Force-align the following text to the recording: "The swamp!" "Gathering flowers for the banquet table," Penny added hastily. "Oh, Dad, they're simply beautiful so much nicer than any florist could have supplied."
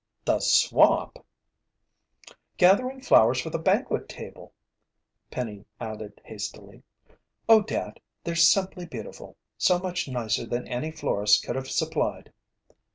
"The 0.25 0.39
swamp!" 0.39 1.19
"Gathering 2.57 3.01
flowers 3.01 3.39
for 3.39 3.51
the 3.51 3.59
banquet 3.59 4.09
table," 4.09 4.51
Penny 5.29 5.63
added 5.79 6.19
hastily. 6.25 6.81
"Oh, 7.47 7.61
Dad, 7.61 7.99
they're 8.23 8.33
simply 8.35 8.87
beautiful 8.87 9.37
so 9.59 9.77
much 9.77 10.07
nicer 10.07 10.47
than 10.47 10.67
any 10.67 10.89
florist 10.89 11.43
could 11.45 11.55
have 11.55 11.69
supplied." 11.69 12.33